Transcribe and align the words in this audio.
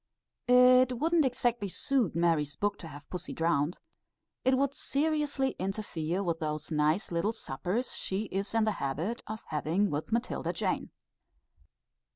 It 0.47 0.93
wouldn't 0.97 1.25
exactly 1.25 1.69
suit 1.69 2.15
Mary's 2.15 2.55
book 2.55 2.79
to 2.79 2.87
have 2.87 3.07
pussy 3.11 3.33
drowned. 3.33 3.77
It 4.43 4.57
would 4.57 4.73
seriously 4.73 5.51
interfere 5.59 6.23
with 6.23 6.39
those 6.39 6.71
nice 6.71 7.11
little 7.11 7.33
suppers, 7.33 7.93
she 7.95 8.23
is 8.31 8.55
in 8.55 8.63
the 8.63 8.71
habit 8.81 9.21
of 9.27 9.43
having 9.49 9.91
with 9.91 10.11
Matilda 10.11 10.53
Jane. 10.53 10.89